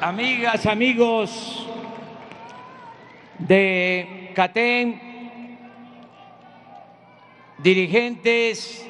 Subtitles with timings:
[0.00, 1.66] amigas, amigos
[3.38, 5.58] de CATEN,
[7.58, 8.86] dirigentes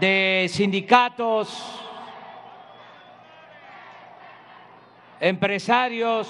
[0.00, 1.80] de sindicatos,
[5.20, 6.28] empresarios,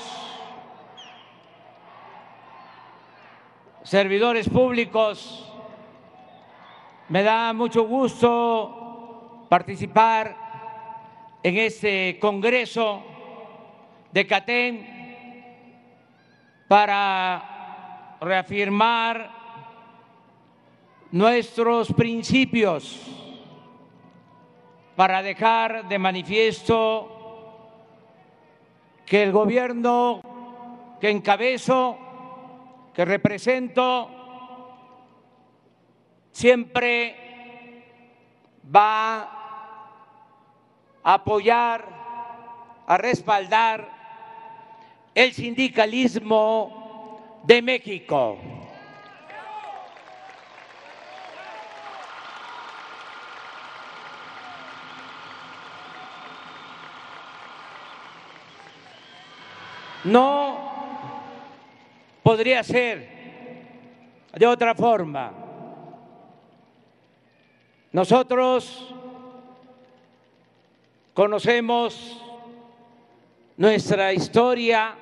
[3.83, 5.51] servidores públicos,
[7.09, 10.48] me da mucho gusto participar
[11.43, 13.03] en este Congreso
[14.13, 14.99] de CATEN
[16.67, 19.31] para reafirmar
[21.11, 23.01] nuestros principios,
[24.97, 27.15] para dejar de manifiesto
[29.07, 30.21] que el gobierno
[31.01, 31.97] que encabezo,
[32.93, 34.11] que represento,
[36.33, 37.15] siempre
[38.75, 39.38] va
[41.03, 41.85] apoyar,
[42.87, 43.89] a respaldar
[45.15, 48.39] el sindicalismo de México.
[60.05, 60.57] No
[62.23, 63.19] podría ser
[64.33, 65.33] de otra forma.
[67.93, 68.95] Nosotros
[71.19, 72.17] conocemos
[73.57, 74.95] nuestra historia,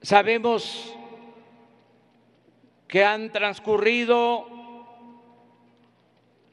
[0.00, 0.94] sabemos
[2.88, 4.46] que han transcurrido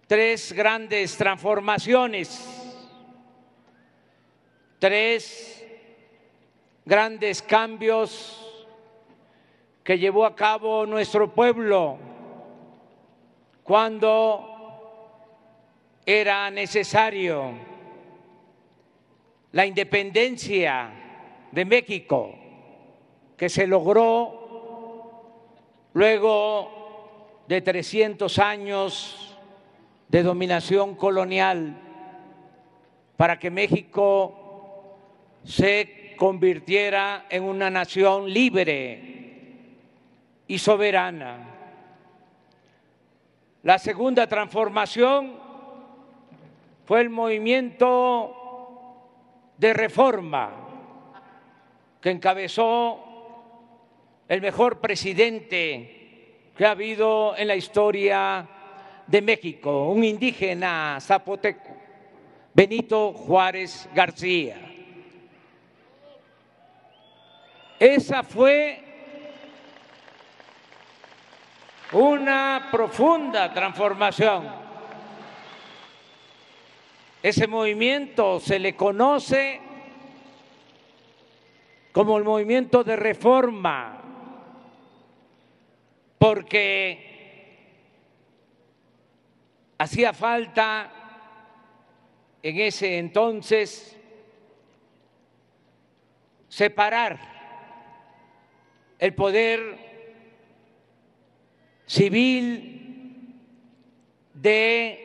[0.06, 2.46] tres grandes transformaciones,
[4.80, 5.66] tres
[6.84, 8.68] grandes cambios
[9.82, 11.98] que llevó a cabo nuestro pueblo
[13.64, 14.53] cuando
[16.06, 17.54] era necesario
[19.52, 20.90] la independencia
[21.52, 22.36] de México,
[23.38, 24.42] que se logró
[25.94, 29.38] luego de 300 años
[30.08, 31.80] de dominación colonial
[33.16, 34.98] para que México
[35.44, 39.14] se convirtiera en una nación libre
[40.48, 41.50] y soberana.
[43.62, 45.43] La segunda transformación
[46.86, 48.36] fue el movimiento
[49.58, 50.52] de reforma
[52.02, 53.00] que encabezó
[54.28, 58.48] el mejor presidente que ha habido en la historia
[59.08, 61.76] de México, un indígena zapoteco,
[62.54, 64.58] Benito Juárez García.
[67.80, 68.80] Esa fue
[71.92, 74.63] una profunda transformación.
[77.24, 79.62] Ese movimiento se le conoce
[81.94, 84.02] como el movimiento de reforma,
[86.18, 87.14] porque
[89.78, 90.92] hacía falta
[92.42, 93.98] en ese entonces
[96.50, 97.20] separar
[99.00, 99.78] el poder
[101.86, 103.34] civil
[104.34, 105.03] de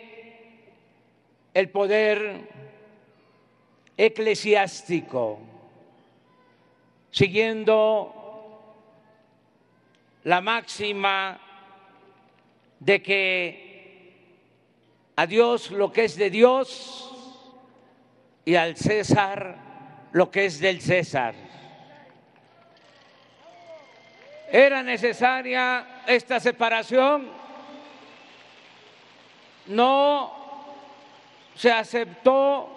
[1.55, 2.49] el poder
[3.97, 5.41] eclesiástico,
[7.11, 8.15] siguiendo
[10.25, 11.41] la máxima
[12.79, 13.69] de que
[15.17, 17.13] a Dios lo que es de Dios
[18.45, 19.57] y al César
[20.13, 21.35] lo que es del César.
[24.51, 27.29] Era necesaria esta separación,
[29.67, 30.38] no
[31.59, 32.69] se aceptó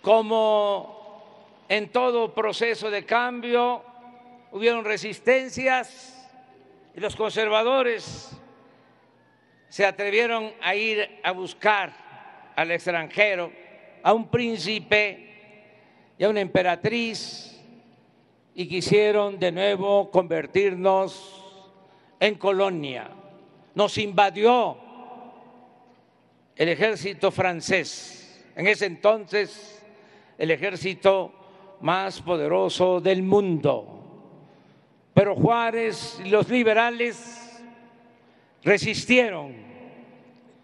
[0.00, 3.82] como en todo proceso de cambio,
[4.52, 6.30] hubieron resistencias
[6.94, 8.30] y los conservadores
[9.68, 11.92] se atrevieron a ir a buscar
[12.54, 13.50] al extranjero,
[14.04, 17.60] a un príncipe y a una emperatriz
[18.54, 21.66] y quisieron de nuevo convertirnos
[22.20, 23.10] en colonia.
[23.74, 24.91] Nos invadió
[26.56, 29.84] el ejército francés, en ese entonces
[30.38, 31.32] el ejército
[31.80, 33.98] más poderoso del mundo.
[35.14, 37.62] Pero Juárez y los liberales
[38.62, 39.54] resistieron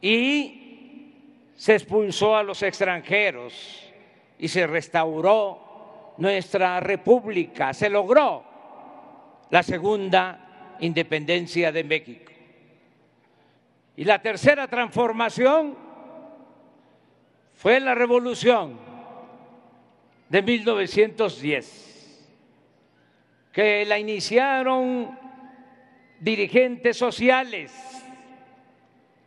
[0.01, 1.13] y
[1.55, 3.83] se expulsó a los extranjeros
[4.39, 8.45] y se restauró nuestra república, se logró
[9.51, 12.33] la segunda independencia de México.
[13.99, 15.77] Y la tercera transformación
[17.55, 18.79] fue la revolución
[20.29, 22.31] de 1910,
[23.51, 25.19] que la iniciaron
[26.21, 27.75] dirigentes sociales.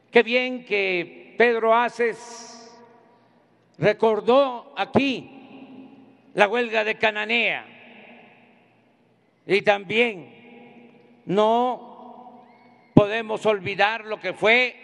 [0.10, 2.74] Qué bien que Pedro Aces
[3.78, 6.00] recordó aquí
[6.34, 7.66] la huelga de Cananea
[9.46, 11.91] y también no
[13.01, 14.75] podemos olvidar lo que fue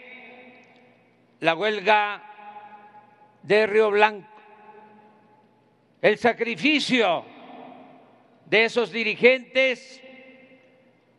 [1.38, 2.20] la huelga
[3.44, 4.26] de Río Blanco,
[6.02, 7.24] el sacrificio
[8.44, 10.02] de esos dirigentes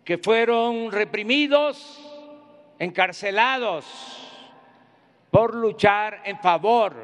[0.04, 2.02] que fueron reprimidos,
[2.80, 3.86] encarcelados
[5.32, 6.96] por luchar en favor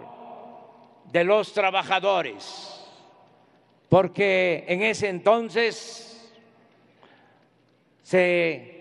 [1.05, 2.85] de los trabajadores,
[3.87, 6.33] porque en ese entonces
[8.03, 8.74] se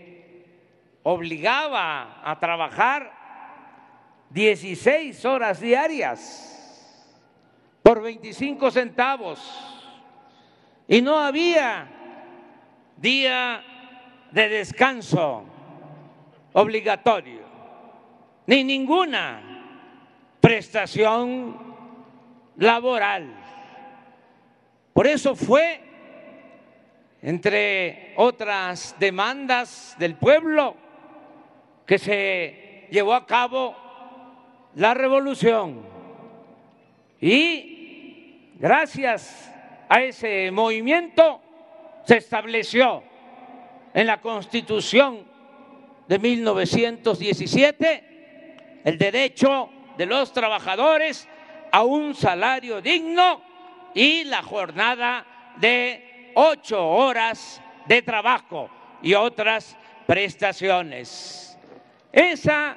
[1.04, 3.12] obligaba a trabajar
[4.30, 6.50] 16 horas diarias
[7.82, 9.38] por 25 centavos
[10.88, 11.86] y no había
[12.96, 13.62] día
[14.30, 15.44] de descanso
[16.54, 17.42] obligatorio,
[18.46, 19.42] ni ninguna
[20.40, 21.56] prestación
[22.56, 23.34] laboral.
[24.92, 25.80] Por eso fue,
[27.20, 30.83] entre otras demandas del pueblo,
[31.86, 33.74] que se llevó a cabo
[34.74, 35.82] la revolución.
[37.20, 39.52] Y gracias
[39.88, 41.40] a ese movimiento
[42.04, 43.02] se estableció
[43.92, 45.24] en la Constitución
[46.08, 51.28] de 1917 el derecho de los trabajadores
[51.72, 53.42] a un salario digno
[53.94, 55.26] y la jornada
[55.56, 58.68] de ocho horas de trabajo
[59.02, 59.76] y otras
[60.06, 61.53] prestaciones.
[62.14, 62.76] Esa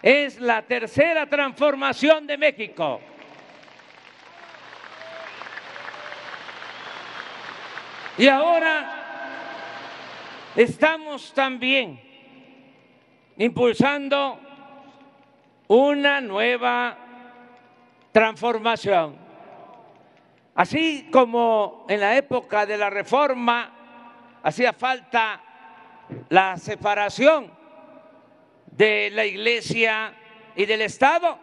[0.00, 3.00] es la tercera transformación de México.
[8.16, 9.00] Y ahora
[10.56, 12.00] Estamos también
[13.36, 14.40] impulsando
[15.68, 16.98] una nueva
[18.10, 19.16] transformación.
[20.56, 23.70] Así como en la época de la reforma
[24.42, 25.40] hacía falta
[26.30, 27.52] la separación
[28.80, 30.14] de la iglesia
[30.56, 31.38] y del Estado,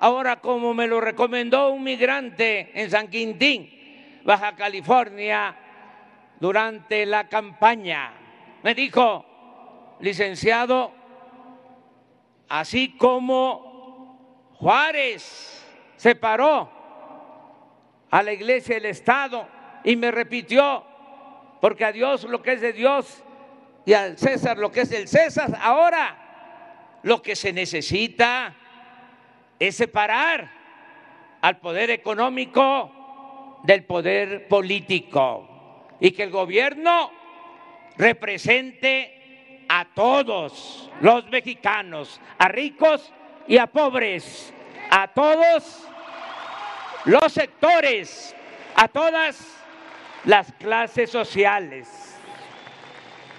[0.00, 5.54] ahora como me lo recomendó un migrante en San Quintín, Baja California,
[6.40, 8.14] durante la campaña,
[8.62, 10.94] me dijo, licenciado,
[12.48, 15.62] así como Juárez
[15.96, 16.70] separó
[18.10, 19.46] a la iglesia del Estado
[19.84, 20.82] y me repitió,
[21.60, 23.22] porque a Dios lo que es de Dios
[23.84, 26.21] y al César lo que es del César, ahora
[27.02, 28.54] lo que se necesita
[29.58, 30.50] es separar
[31.40, 37.12] al poder económico del poder político y que el gobierno
[37.96, 43.12] represente a todos los mexicanos, a ricos
[43.46, 44.52] y a pobres,
[44.90, 45.88] a todos
[47.04, 48.34] los sectores,
[48.76, 49.62] a todas
[50.24, 52.16] las clases sociales.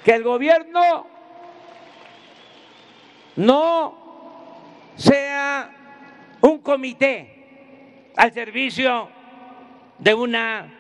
[0.04, 1.08] Que el gobierno
[3.36, 3.96] no
[4.96, 5.72] sea
[6.42, 9.10] un comité al servicio
[9.98, 10.72] de una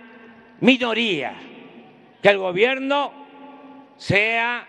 [0.60, 1.36] minoría,
[2.22, 3.12] que el gobierno
[3.98, 4.68] sea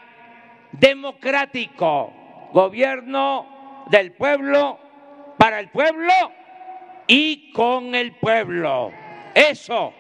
[0.73, 2.13] democrático,
[2.53, 4.79] gobierno del pueblo,
[5.37, 6.13] para el pueblo
[7.07, 8.93] y con el pueblo.
[9.35, 9.93] Eso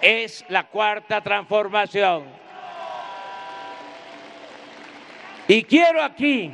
[0.00, 2.24] es la cuarta transformación.
[5.46, 6.50] Y quiero aquí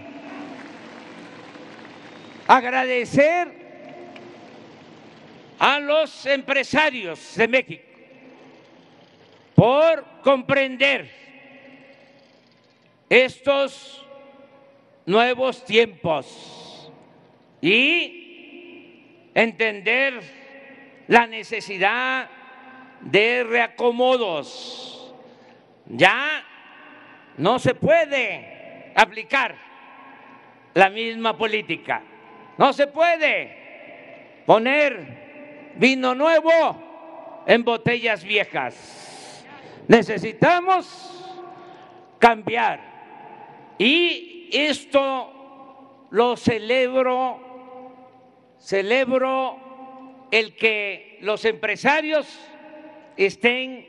[2.46, 3.66] agradecer
[5.58, 7.84] a los empresarios de México
[9.54, 11.10] por comprender
[13.08, 14.04] estos
[15.06, 16.92] nuevos tiempos
[17.60, 20.20] y entender
[21.08, 22.28] la necesidad
[23.00, 25.14] de reacomodos.
[25.86, 26.44] Ya
[27.38, 29.54] no se puede aplicar
[30.74, 32.02] la misma política.
[32.58, 39.44] No se puede poner vino nuevo en botellas viejas.
[39.88, 40.86] Necesitamos
[42.18, 42.80] cambiar
[43.78, 47.40] y esto lo celebro,
[48.58, 52.26] celebro el que los empresarios
[53.16, 53.86] estén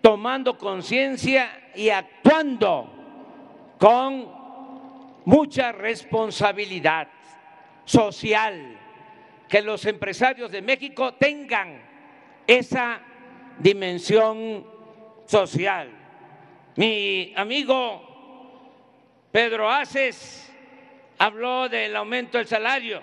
[0.00, 2.88] tomando conciencia y actuando
[3.78, 4.28] con
[5.24, 7.08] mucha responsabilidad
[7.84, 8.78] social,
[9.48, 11.82] que los empresarios de México tengan
[12.46, 13.00] esa
[13.58, 14.66] dimensión
[15.26, 15.88] social.
[16.76, 18.14] Mi amigo
[19.30, 20.52] Pedro Aces
[21.18, 23.00] habló del aumento del salario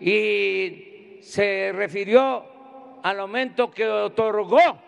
[0.00, 4.78] y se refirió al aumento que otorgó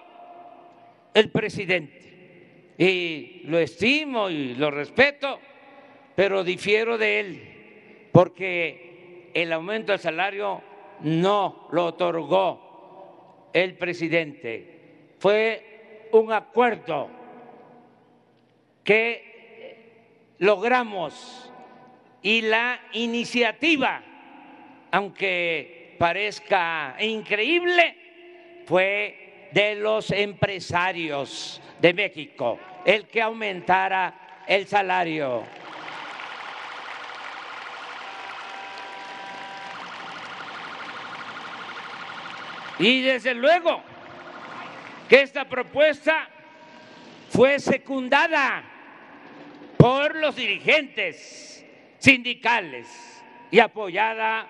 [1.14, 2.74] el presidente.
[2.78, 5.40] Y lo estimo y lo respeto,
[6.14, 8.85] pero difiero de él, porque
[9.36, 10.62] el aumento del salario
[11.00, 15.12] no lo otorgó el presidente.
[15.18, 17.10] Fue un acuerdo
[18.82, 21.52] que logramos
[22.22, 24.02] y la iniciativa,
[24.90, 35.42] aunque parezca increíble, fue de los empresarios de México el que aumentara el salario.
[42.78, 43.82] Y desde luego
[45.08, 46.28] que esta propuesta
[47.30, 48.64] fue secundada
[49.76, 51.64] por los dirigentes
[51.98, 54.46] sindicales y apoyada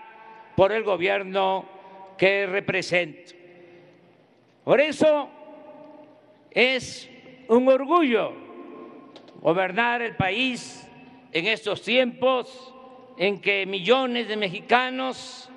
[0.57, 1.67] por el gobierno
[2.17, 3.35] que represento.
[4.65, 5.31] Por eso
[6.51, 7.09] es
[7.49, 8.33] un orgullo
[9.41, 10.89] gobernar el país
[11.33, 12.75] en estos tiempos
[13.19, 15.49] en que millones de mexicanos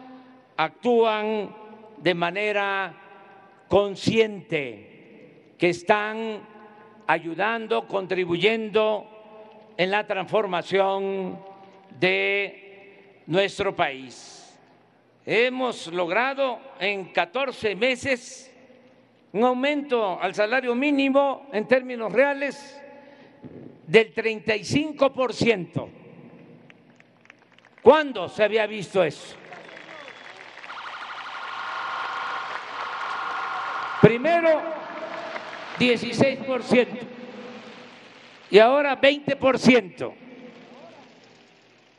[0.58, 1.56] actúan
[2.02, 2.96] de manera
[3.68, 6.42] consciente, que están
[7.08, 11.40] ayudando, contribuyendo en la transformación
[12.00, 14.58] de nuestro país.
[15.26, 18.52] Hemos logrado en 14 meses
[19.32, 22.82] un aumento al salario mínimo en términos reales
[23.86, 25.88] del 35%.
[27.82, 29.39] ¿Cuándo se había visto eso?
[34.02, 34.62] Primero,
[35.78, 36.88] 16%
[38.52, 40.14] y ahora 20%.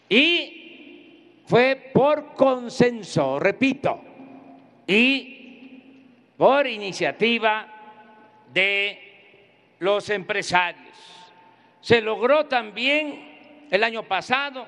[0.09, 4.03] Y fue por consenso, repito,
[4.87, 5.95] y
[6.37, 7.67] por iniciativa
[8.53, 10.97] de los empresarios.
[11.81, 14.67] Se logró también el año pasado,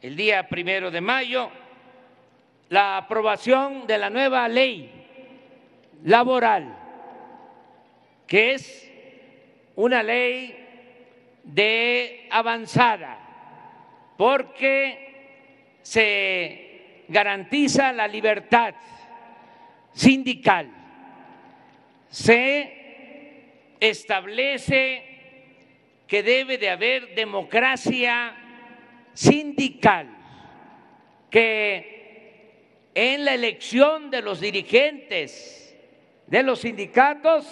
[0.00, 1.50] el día primero de mayo,
[2.68, 5.01] la aprobación de la nueva ley
[6.04, 6.76] laboral,
[8.26, 8.90] que es
[9.76, 10.56] una ley
[11.44, 13.18] de avanzada,
[14.16, 18.74] porque se garantiza la libertad
[19.92, 20.68] sindical,
[22.08, 22.82] se
[23.80, 25.02] establece
[26.06, 28.34] que debe de haber democracia
[29.14, 30.08] sindical,
[31.30, 35.61] que en la elección de los dirigentes
[36.32, 37.46] de los sindicatos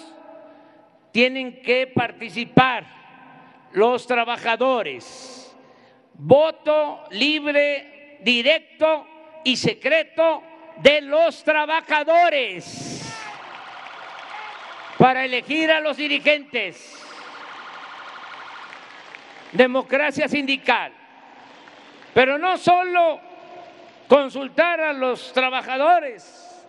[1.11, 2.83] tienen que participar
[3.73, 5.55] los trabajadores.
[6.15, 9.05] Voto libre, directo
[9.43, 10.41] y secreto
[10.77, 13.15] de los trabajadores
[14.97, 17.05] para elegir a los dirigentes.
[19.51, 20.91] Democracia sindical.
[22.15, 23.19] Pero no solo
[24.07, 26.65] consultar a los trabajadores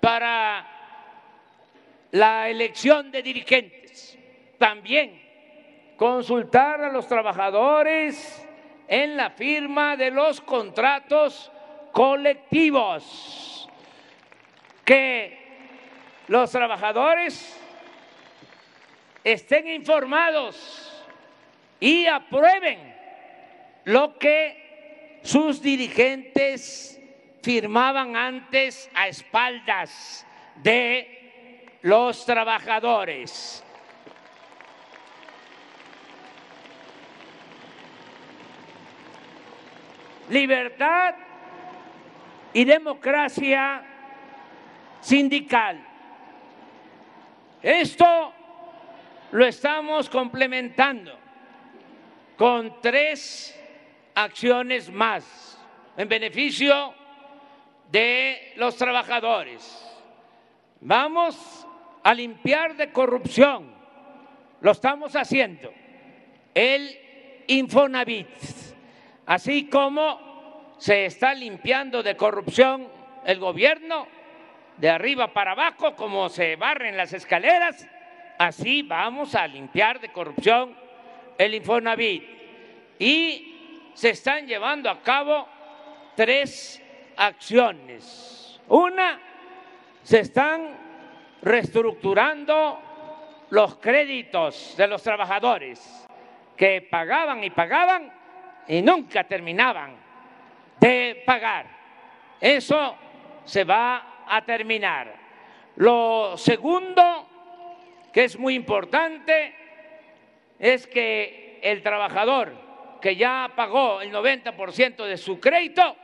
[0.00, 0.75] para
[2.16, 4.18] la elección de dirigentes,
[4.56, 5.22] también
[5.98, 8.42] consultar a los trabajadores
[8.88, 11.52] en la firma de los contratos
[11.92, 13.68] colectivos,
[14.82, 15.38] que
[16.28, 17.60] los trabajadores
[19.22, 21.04] estén informados
[21.80, 22.94] y aprueben
[23.84, 26.98] lo que sus dirigentes
[27.42, 30.26] firmaban antes a espaldas
[30.62, 31.15] de
[31.86, 33.62] los trabajadores.
[40.28, 41.14] Libertad
[42.52, 43.84] y democracia
[45.00, 45.86] sindical.
[47.62, 48.32] Esto
[49.30, 51.16] lo estamos complementando
[52.36, 53.56] con tres
[54.12, 55.56] acciones más
[55.96, 56.92] en beneficio
[57.92, 59.84] de los trabajadores.
[60.80, 61.65] Vamos
[62.06, 63.68] a limpiar de corrupción,
[64.60, 65.72] lo estamos haciendo,
[66.54, 66.96] el
[67.48, 68.28] Infonavit,
[69.26, 72.86] así como se está limpiando de corrupción
[73.24, 74.06] el gobierno,
[74.76, 77.88] de arriba para abajo, como se barren las escaleras,
[78.38, 80.76] así vamos a limpiar de corrupción
[81.36, 82.22] el Infonavit.
[83.00, 85.48] Y se están llevando a cabo
[86.14, 86.80] tres
[87.16, 88.60] acciones.
[88.68, 89.20] Una,
[90.04, 90.85] se están
[91.46, 92.82] reestructurando
[93.50, 96.04] los créditos de los trabajadores
[96.56, 98.12] que pagaban y pagaban
[98.66, 99.94] y nunca terminaban
[100.80, 101.66] de pagar.
[102.40, 102.96] Eso
[103.44, 105.14] se va a terminar.
[105.76, 107.28] Lo segundo,
[108.12, 109.54] que es muy importante,
[110.58, 112.54] es que el trabajador
[113.00, 115.94] que ya pagó el 90% de su crédito,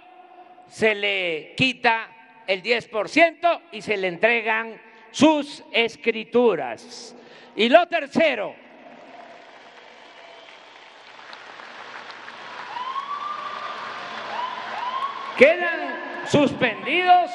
[0.69, 2.11] se le quita
[2.47, 7.14] el 10% y se le entregan sus escrituras.
[7.54, 8.54] Y lo tercero,
[15.37, 17.31] quedan suspendidos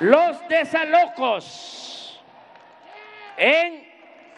[0.00, 2.20] los desalojos
[3.36, 3.86] en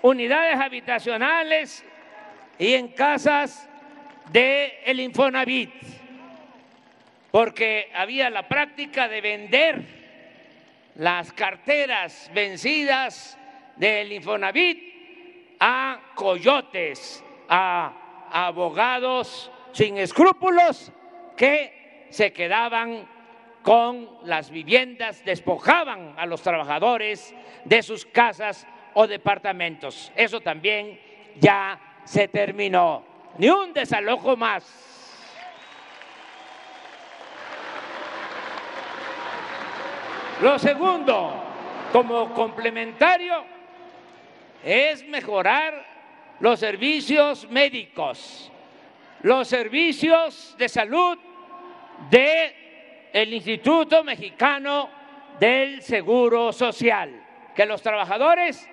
[0.03, 1.85] unidades habitacionales
[2.59, 3.69] y en casas
[4.31, 5.73] del el Infonavit,
[7.31, 9.98] porque había la práctica de vender
[10.99, 13.39] las carteras vencidas
[13.77, 20.93] del Infonavit a coyotes, a abogados sin escrúpulos
[21.37, 23.09] que se quedaban
[23.63, 27.33] con las viviendas, despojaban a los trabajadores
[27.65, 30.13] de sus casas o departamentos.
[30.17, 30.99] Eso también
[31.39, 33.05] ya se terminó.
[33.39, 34.98] Ni un desalojo más.
[40.41, 41.33] Lo segundo,
[41.91, 43.45] como complementario,
[44.65, 45.85] es mejorar
[46.39, 48.53] los servicios médicos,
[49.23, 51.19] los servicios de salud
[52.09, 52.53] del
[53.13, 54.89] el Instituto Mexicano
[55.41, 57.21] del Seguro Social,
[57.57, 58.69] que los trabajadores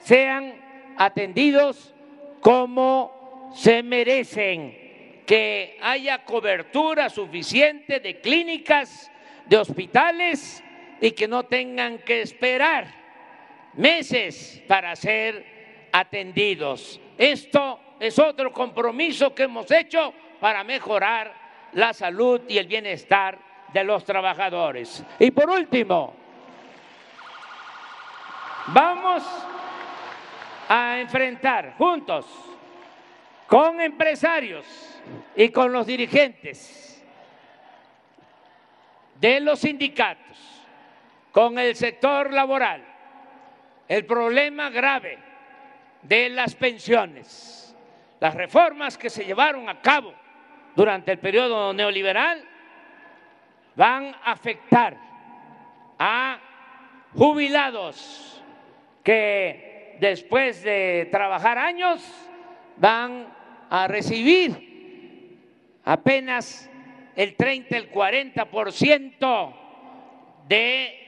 [0.00, 0.54] sean
[0.98, 1.94] atendidos
[2.40, 9.10] como se merecen, que haya cobertura suficiente de clínicas,
[9.46, 10.62] de hospitales
[11.00, 12.86] y que no tengan que esperar
[13.74, 17.00] meses para ser atendidos.
[17.16, 21.32] Esto es otro compromiso que hemos hecho para mejorar
[21.72, 23.38] la salud y el bienestar
[23.72, 25.04] de los trabajadores.
[25.18, 26.14] Y por último,
[28.68, 29.22] vamos
[30.68, 32.26] a enfrentar juntos
[33.46, 34.66] con empresarios
[35.34, 37.02] y con los dirigentes
[39.18, 40.57] de los sindicatos,
[41.38, 42.84] con el sector laboral,
[43.86, 45.20] el problema grave
[46.02, 47.76] de las pensiones,
[48.18, 50.12] las reformas que se llevaron a cabo
[50.74, 52.44] durante el periodo neoliberal
[53.76, 54.96] van a afectar
[55.96, 56.40] a
[57.14, 58.42] jubilados
[59.04, 62.04] que después de trabajar años
[62.78, 63.32] van
[63.70, 65.38] a recibir
[65.84, 66.68] apenas
[67.14, 69.54] el 30, el 40%
[70.48, 71.04] de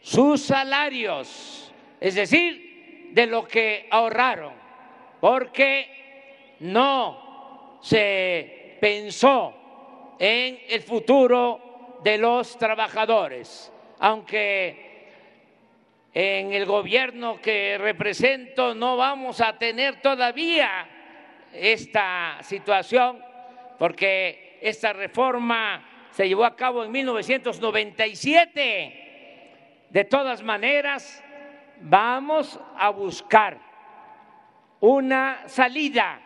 [0.00, 4.54] sus salarios, es decir, de lo que ahorraron,
[5.20, 9.54] porque no se pensó
[10.18, 14.90] en el futuro de los trabajadores, aunque
[16.12, 20.88] en el gobierno que represento no vamos a tener todavía
[21.52, 23.24] esta situación
[23.78, 28.99] porque esta reforma se llevó a cabo en 1997.
[29.90, 31.22] De todas maneras,
[31.80, 33.58] vamos a buscar
[34.78, 36.20] una salida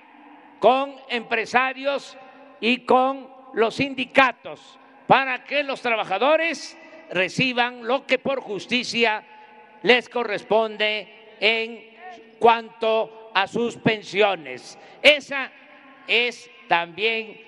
[0.59, 2.17] con empresarios
[2.61, 6.77] y con los sindicatos para que los trabajadores
[7.11, 9.25] reciban lo que por justicia
[9.83, 11.85] les corresponde en
[12.39, 14.79] cuanto a sus pensiones.
[15.03, 15.51] Esa
[16.07, 17.41] es también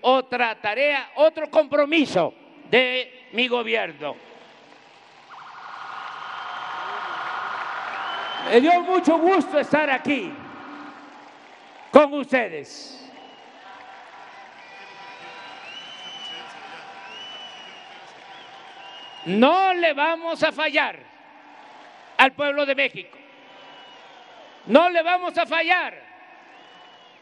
[0.00, 2.32] otra tarea, otro compromiso
[2.70, 4.27] de mi gobierno.
[8.46, 10.32] Me dio mucho gusto estar aquí
[11.90, 12.94] con ustedes.
[19.26, 20.98] No le vamos a fallar
[22.16, 23.18] al pueblo de México.
[24.66, 25.94] No le vamos a fallar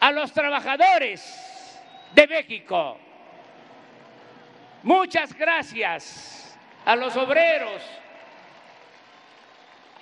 [0.00, 1.82] a los trabajadores
[2.14, 2.98] de México.
[4.82, 7.82] Muchas gracias a los obreros,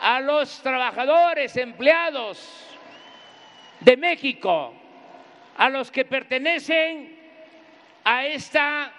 [0.04, 2.76] a los trabajadores, empleados
[3.80, 4.74] de México,
[5.56, 7.18] a los que pertenecen
[8.04, 8.92] a esta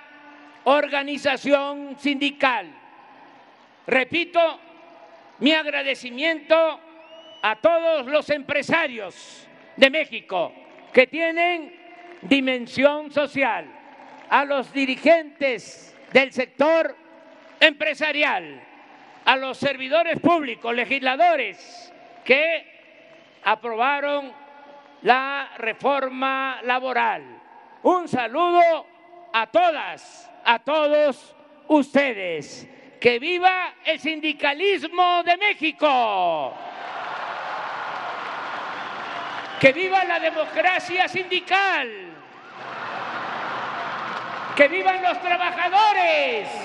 [0.63, 2.73] organización sindical.
[3.85, 4.59] Repito,
[5.37, 6.79] mi agradecimiento
[7.39, 10.51] a todos los empresarios de México
[10.91, 11.71] que tienen
[12.23, 13.67] dimensión social,
[14.27, 16.97] a los dirigentes del sector
[17.59, 18.64] empresarial,
[19.25, 21.91] a los servidores públicos, legisladores
[22.23, 24.31] que aprobaron
[25.01, 27.23] la reforma laboral.
[27.83, 28.87] Un saludo
[29.33, 31.35] a todas, a todos
[31.67, 32.67] ustedes.
[32.99, 36.53] Que viva el sindicalismo de México.
[39.59, 41.89] Que viva la democracia sindical.
[44.55, 46.64] Que vivan los trabajadores.